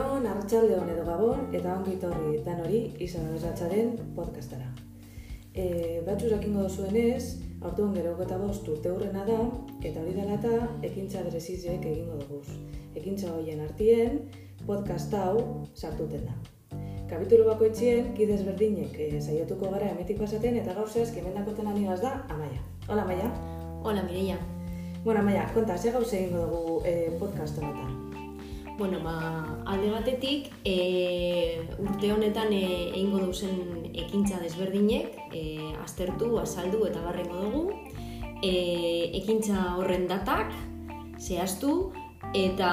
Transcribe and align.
arratsalde 0.00 0.76
hon 0.78 0.88
edo 0.88 1.04
gabon 1.04 1.54
eta 1.54 1.74
ongi 1.76 1.96
etorri 1.96 2.38
dan 2.44 2.60
hori 2.64 2.80
izan 3.00 3.26
abesatzaren 3.28 3.92
podcastara. 4.16 4.68
E, 5.54 6.00
batzu 6.06 6.30
jakingo 6.30 6.62
duzuenez, 6.62 7.38
aurtuan 7.60 7.92
gero 7.94 8.14
eta 8.22 8.38
bost 8.38 8.68
urte 8.68 8.90
hurrena 8.90 9.24
da, 9.26 9.38
eta 9.82 10.00
hori 10.00 10.14
dela 10.16 10.38
eta 10.38 10.68
ekintza 10.82 11.22
berezizek 11.26 11.84
egingo 11.84 12.16
dugu. 12.22 12.40
Ekintza 12.96 13.32
horien 13.34 13.60
artien, 13.60 14.20
podcast 14.66 15.12
hau 15.14 15.66
sartuten 15.74 16.24
da. 16.28 16.36
Kapitulu 17.10 17.44
bakoitzien, 17.50 18.14
kidez 18.16 18.40
berdinek 18.46 18.96
e, 18.96 19.10
saiatuko 19.20 19.68
gara 19.74 19.90
emetik 19.92 20.18
pasaten, 20.22 20.56
eta 20.56 20.72
gauzez, 20.78 21.10
kemendakoten 21.12 21.68
anigaz 21.68 22.00
da, 22.00 22.14
Amaia. 22.32 22.62
Hola, 22.88 23.02
Amaia. 23.02 23.28
Hola, 23.82 24.06
Mireia. 24.08 24.38
Bueno, 25.04 25.20
Amaia, 25.20 25.50
konta, 25.52 25.76
ze 25.76 25.92
gauze 25.92 26.16
egingo 26.22 26.46
dugu 26.46 26.80
e, 26.86 27.10
podcast 27.20 27.60
honetan? 27.60 28.01
Bueno, 28.78 29.00
ba, 29.04 29.62
alde 29.66 29.90
batetik, 29.90 30.48
e, 30.64 31.60
urte 31.78 32.12
honetan 32.12 32.52
e, 32.56 32.88
egingo 32.90 33.20
duzen 33.20 33.90
ekintza 33.92 34.40
desberdinek, 34.40 35.18
e, 35.30 35.42
aztertu, 35.84 36.38
azaldu 36.40 36.86
eta 36.88 37.02
barrengo 37.04 37.42
dugu, 37.44 37.64
e, 38.40 39.12
ekintza 39.20 39.74
horren 39.76 40.08
datak, 40.08 40.56
zehaztu, 41.20 41.92
eta 42.32 42.72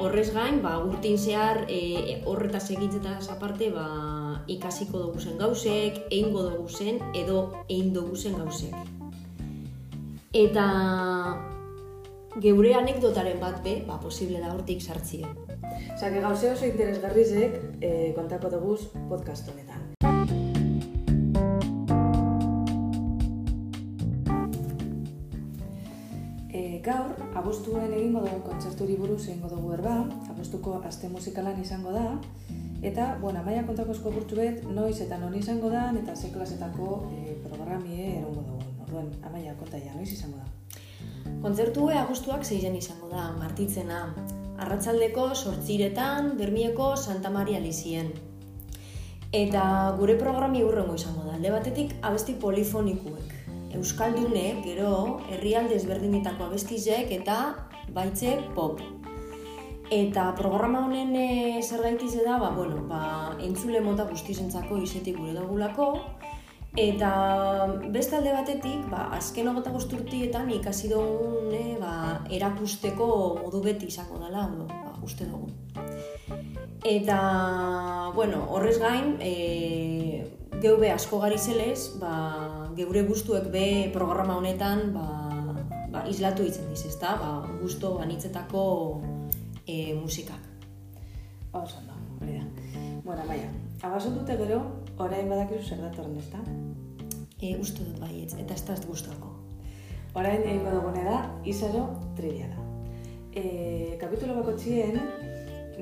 horrez 0.00 0.30
gain, 0.32 0.62
ba, 0.64 0.78
urtin 0.80 1.18
zehar 1.18 1.66
e, 1.68 2.22
horretaz 2.24 2.70
ekintzetaz 2.72 3.28
aparte, 3.28 3.68
ba, 3.76 3.86
ikasiko 4.48 5.04
dugu 5.06 5.20
zen 5.20 5.36
gauzek, 5.38 6.00
egingo 6.08 6.48
dugu 6.48 6.68
zen, 6.68 7.00
edo 7.14 7.50
egin 7.68 7.92
dugu 7.92 8.16
zen 8.16 8.40
gauzek. 8.40 8.74
Eta 10.34 10.64
geure 12.42 12.74
anekdotaren 12.74 13.38
bat 13.40 13.60
be, 13.62 13.76
ba, 13.86 13.98
posible 14.02 14.40
da 14.42 14.52
hortik 14.54 14.82
sartzien. 14.82 15.28
Que 16.04 16.20
gauze 16.20 16.50
oso 16.50 16.66
interesgarrizek 16.66 17.54
e, 17.80 18.12
kontako 18.16 18.50
dugu 18.52 18.74
podcast 19.08 19.48
honetan. 19.48 19.80
E, 26.50 26.80
gaur, 26.84 27.14
abostuen 27.40 27.94
egingo 27.94 28.24
dugu 28.26 28.42
kontzerturi 28.50 28.98
buruz 29.00 29.22
egingo 29.28 29.48
dugu 29.48 29.72
erba, 29.78 29.96
abostuko 30.34 30.80
aste 30.84 31.08
musikalan 31.08 31.60
izango 31.62 31.94
da, 31.94 32.18
eta, 32.82 33.14
bueno, 33.22 33.40
amaia 33.40 33.64
kontako 33.64 33.94
esko 33.96 34.12
bet, 34.36 34.64
noiz 34.66 35.00
eta 35.00 35.18
non 35.18 35.34
izango 35.34 35.70
da, 35.70 35.90
eta 36.02 36.16
ze 36.16 36.32
klasetako 36.34 37.08
e, 37.14 37.38
programie 37.48 38.18
erongo 38.18 38.42
dugu. 38.42 38.60
Orduan, 38.84 39.08
amaia, 39.24 39.54
konta 39.54 39.78
noiz 39.78 40.12
izango 40.12 40.36
da? 40.36 40.83
Kontzertu 41.44 41.90
agustuak 41.92 42.40
zeiren 42.48 42.76
izango 42.78 43.10
da, 43.10 43.26
martitzena. 43.36 43.98
Arratzaldeko 44.64 45.26
sortziretan, 45.34 46.30
Bermieko 46.38 46.94
Santa 46.96 47.28
Maria 47.28 47.58
Lizien. 47.60 48.06
Eta 49.28 49.64
gure 49.98 50.14
programi 50.16 50.62
urrengo 50.64 50.94
izango 50.96 51.26
da, 51.26 51.34
alde 51.36 51.52
batetik 51.52 51.92
abesti 52.00 52.38
polifonikuek. 52.40 53.34
Euskaldune, 53.76 54.46
gero, 54.64 54.94
herrialde 55.34 55.76
ezberdinetako 55.76 56.46
abestizek 56.48 57.12
eta 57.12 57.36
baitze 57.92 58.38
pop. 58.56 58.80
Eta 59.92 60.30
programa 60.38 60.86
honen 60.86 61.12
e, 61.12 61.28
zer 61.60 61.84
gaitize 61.84 62.24
da, 62.24 62.38
ba, 62.40 62.54
bueno, 62.56 62.86
ba, 62.88 63.02
entzule 63.44 63.84
mota 63.84 64.08
guztizentzako 64.08 64.80
izetik 64.80 65.20
gure 65.20 65.36
dagulako, 65.36 65.92
Eta 66.74 67.10
beste 67.94 68.16
alde 68.18 68.32
batetik, 68.34 68.88
ba, 68.90 69.04
azken 69.14 69.46
hogeta 69.46 69.70
guzturtietan 69.70 70.48
ikasi 70.56 70.88
dugun 70.90 71.52
e, 71.54 71.76
ba, 71.78 72.24
erakusteko 72.34 73.06
modu 73.38 73.60
beti 73.62 73.86
izango 73.92 74.18
dela, 74.18 74.48
ondo, 74.48 74.66
ba, 74.66 74.96
uste 75.06 75.28
dugu. 75.30 75.52
Eta, 76.82 77.18
bueno, 78.16 78.42
horrez 78.50 78.80
gain, 78.82 79.14
e, 79.22 80.26
geu 80.58 80.74
be 80.80 80.90
asko 80.90 81.20
gari 81.22 81.38
zelez, 81.38 81.94
ba, 82.02 82.14
geure 82.74 83.04
guztuek 83.06 83.46
be 83.54 83.66
programa 83.94 84.40
honetan 84.40 84.88
ba, 84.96 85.06
ba, 85.94 86.02
islatu 86.10 86.42
itzen 86.42 86.66
diz, 86.72 86.82
ezta? 86.90 87.14
Ba, 87.22 87.36
guztu 87.62 88.00
anitzetako 88.02 88.64
e, 89.62 89.94
musikak. 89.94 90.42
Oso 91.54 91.78
ondo, 91.78 91.94
hori 92.18 92.40
da. 92.40 92.44
Bueno, 93.06 93.22
maia, 93.30 93.46
abasun 93.78 94.18
dute 94.18 94.34
gero, 94.42 94.58
orain 94.98 95.28
badakizu 95.30 95.74
zer 95.74 95.82
datorren, 95.82 96.18
ezta? 96.18 96.40
E, 97.40 97.54
uste 97.60 97.84
dut 97.84 97.98
baietz, 98.00 98.34
eta 98.38 98.54
ez 98.54 98.62
da 98.66 98.76
ez 98.76 98.84
guztuako. 98.86 99.32
Orain 100.14 100.42
egingo 100.42 100.70
dugune 100.76 101.02
da, 101.06 101.18
izaro 101.50 101.86
trivia 102.18 102.48
da. 102.52 102.66
E, 103.34 103.44
kapitulo 104.00 104.38
bako 104.38 104.54
txien, 104.60 105.00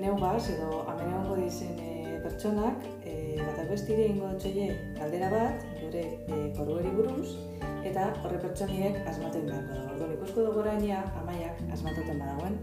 neugaz, 0.01 0.47
edo 0.55 0.85
amene 0.89 1.19
hongo 1.19 1.37
dizen 1.43 1.77
e, 1.77 2.19
pertsonak, 2.25 2.87
e, 3.05 3.17
bat 3.43 3.61
albestire 3.65 4.07
egingo 4.09 4.33
dutxoie 4.33 4.71
galdera 4.97 5.29
bat, 5.35 5.67
gure 5.83 6.07
e, 6.09 6.43
korueri 6.57 6.95
buruz, 6.97 7.35
eta 7.85 8.09
horre 8.23 8.41
pertsoniek 8.41 9.03
asmatu 9.11 9.43
beharko 9.45 9.77
da. 9.77 9.85
Orduan 9.93 10.17
ikusko 10.17 10.47
dugu 10.49 10.65
orainia, 10.65 11.03
amaiak 11.21 11.61
asmatuten 11.75 12.23
badagoen, 12.23 12.57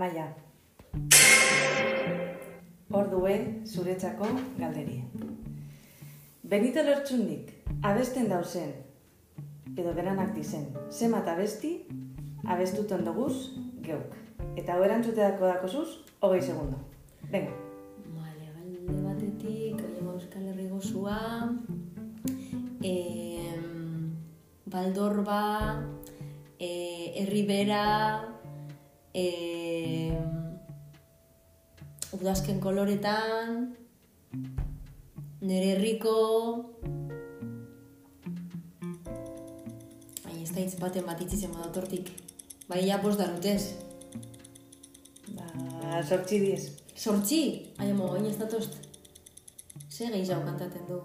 Amaia. 0.00 0.30
Ordue 2.90 3.34
zuretzako 3.68 4.30
galderi. 4.56 4.94
Benito 6.52 6.80
Lertxundik 6.86 7.50
abesten 7.84 8.30
dauzen, 8.32 8.70
edo 9.76 9.92
beranak 9.98 10.32
dizen, 10.38 10.64
zemat 10.88 11.28
abesti, 11.28 11.74
abestuten 12.48 13.04
doguz 13.04 13.52
geuk. 13.84 14.16
Eta 14.56 14.78
hau 14.78 14.88
erantzutedako 14.88 15.52
dakozuz, 15.52 15.86
hogei 16.24 16.40
segundo. 16.48 16.80
Venga. 17.28 17.52
Vale, 18.16 18.48
alde 18.56 19.04
batetik, 19.04 19.84
oiema 19.84 20.16
Euskal 20.16 20.48
Herri 20.48 20.70
gozua, 20.72 21.20
em, 22.80 24.16
Baldorba, 24.64 25.44
e, 26.56 26.72
Herribera, 27.20 28.39
e, 29.14 30.12
udazken 32.16 32.60
koloretan, 32.60 33.74
nere 35.40 35.74
herriko, 35.74 36.16
Ai, 40.30 40.42
ez 40.42 40.50
da 40.54 40.60
hitz 40.62 40.76
baten 40.78 41.06
bat 41.06 41.20
itzitzen 41.22 41.52
badatortik. 41.54 42.10
Bai, 42.68 42.84
ja 42.86 43.00
bost 43.02 43.18
darutez. 43.18 43.74
Ba, 45.34 45.46
sortzi 46.06 46.38
diez. 46.44 46.62
Sortzi! 46.94 47.42
Ai, 47.78 47.90
amo, 47.90 48.12
oin 48.14 48.28
ez 48.30 48.36
datost. 48.38 48.78
Ze 49.88 50.06
gehiago 50.06 50.44
kantaten 50.46 50.86
du. 50.88 51.00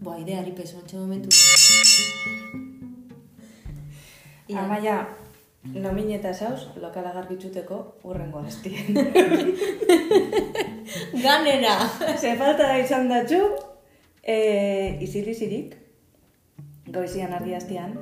Boa, 0.00 0.18
ideari 0.18 0.52
peso, 0.52 0.84
momentu. 0.94 2.68
Ia. 4.50 4.64
Amaia, 4.64 4.94
nomineta 5.62 6.32
zauz, 6.34 6.66
lokala 6.82 7.12
garbitzuteko 7.14 7.76
urrengo 8.10 8.40
astien. 8.42 8.96
Ganera! 11.24 11.76
Ze 12.16 12.34
falta 12.40 12.66
da 12.66 12.78
izan 12.82 13.06
datzu, 13.12 13.38
e, 14.22 14.38
izilizirik, 15.06 15.76
goizian 16.90 17.34
ardi 17.36 17.54
hastian, 17.54 17.94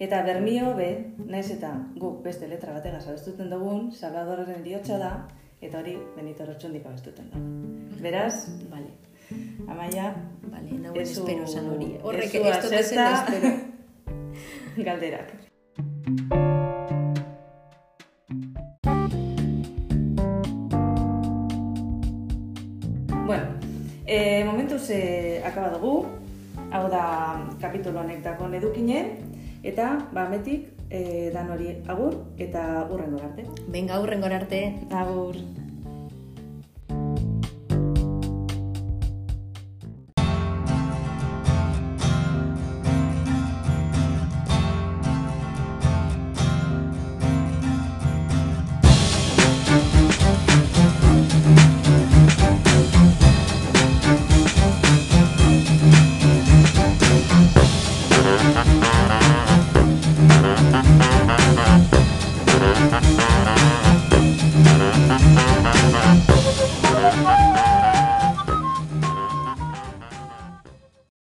eta 0.00 0.22
bermio 0.24 0.72
be, 0.78 0.90
naiz 1.28 1.50
eta 1.52 1.74
guk 2.00 2.22
beste 2.24 2.48
letra 2.48 2.72
batega 2.72 3.02
zabestuten 3.02 3.52
dugun, 3.52 3.90
Salvadorren 3.92 4.54
eriotza 4.62 4.96
da, 5.02 5.12
eta 5.60 5.82
hori 5.82 5.98
Benito 6.16 6.48
Rotxundik 6.48 6.88
abestuten 6.88 7.28
da. 7.34 7.42
Beraz, 8.00 8.46
Vale, 8.72 8.94
Amaia, 9.68 10.14
vale, 10.46 10.78
nauen 10.78 11.02
espero 11.02 11.46
zan 11.46 11.68
hori. 11.74 11.96
Horrek 12.02 12.38
ez 12.38 12.42
du 12.42 12.48
ez 12.48 12.60
dut 12.64 12.78
espero. 12.78 13.52
galderak. 14.88 15.45
Momentuz 24.86 24.90
e, 24.90 25.42
akaba 25.44 25.70
dugu, 25.70 26.06
hau 26.70 26.88
da 26.90 27.46
kapitulu 27.60 27.98
honek 27.98 28.22
dakon 28.22 28.54
edukine, 28.54 29.18
eta 29.62 30.08
bametik 30.12 30.68
e, 30.90 31.30
dan 31.32 31.50
hori 31.50 31.82
agur 31.88 32.14
eta 32.38 32.86
urrengo 32.90 33.18
arte. 33.22 33.44
Venga, 33.68 34.00
hurrengora 34.00 34.36
arte. 34.36 34.74
Agur. 34.90 35.65
Música 60.98 61.65